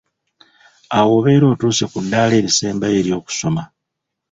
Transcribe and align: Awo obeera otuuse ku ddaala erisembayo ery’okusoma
Awo 0.97 1.11
obeera 1.17 1.45
otuuse 1.53 1.85
ku 1.91 1.99
ddaala 2.03 2.33
erisembayo 2.39 2.95
ery’okusoma 3.01 3.63